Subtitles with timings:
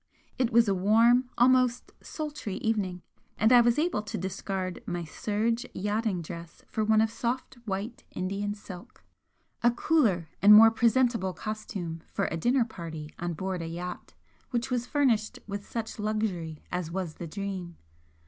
[0.39, 3.03] It was a warm, almost sultry evening,
[3.37, 8.03] and I was able to discard my serge yachting dress for one of soft white
[8.09, 9.03] Indian silk,
[9.61, 14.15] a cooler and more presentable costume for a dinner party on board a yacht
[14.49, 17.77] which was furnished with such luxury as was the 'Dream.'